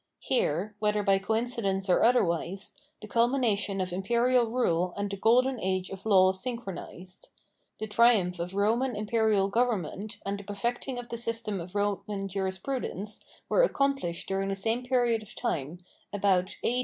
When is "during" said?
14.27-14.49